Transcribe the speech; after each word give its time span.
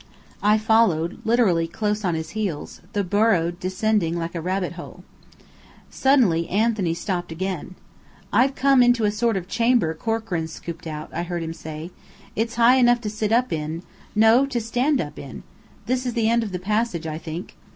I 0.41 0.57
followed, 0.57 1.19
literally 1.25 1.67
close 1.67 2.03
on 2.03 2.15
his 2.15 2.31
heels, 2.31 2.81
the 2.93 3.03
burrow 3.03 3.51
descending 3.51 4.17
like 4.17 4.33
a 4.33 4.41
rabbit 4.41 4.71
hole. 4.71 5.03
Suddenly 5.91 6.49
Anthony 6.49 6.95
stopped 6.95 7.31
again. 7.31 7.75
"I've 8.33 8.55
come 8.55 8.81
into 8.81 9.03
a 9.05 9.11
sort 9.11 9.37
of 9.37 9.47
chamber 9.47 9.93
Corkran's 9.93 10.53
scooped 10.53 10.87
out," 10.87 11.11
I 11.13 11.21
heard 11.21 11.43
him 11.43 11.53
say. 11.53 11.91
"It's 12.35 12.55
high 12.55 12.77
enough 12.77 12.99
to 13.01 13.11
sit 13.11 13.31
up 13.31 13.53
in 13.53 13.83
no, 14.15 14.47
to 14.47 14.59
stand 14.59 14.99
up 14.99 15.19
in. 15.19 15.43
This 15.85 16.07
is 16.07 16.13
the 16.13 16.29
end 16.31 16.41
of 16.41 16.51
the 16.51 16.57
passage, 16.57 17.05
I 17.05 17.19
think. 17.19 17.55